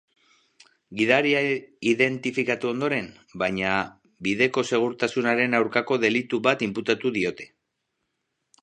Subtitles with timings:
[1.01, 1.43] Gidaria
[1.91, 3.11] identifikatu ondoren,
[3.43, 3.75] baina,
[4.29, 7.51] bideko segurtasunaren aurkako delitu bat inputatu diote.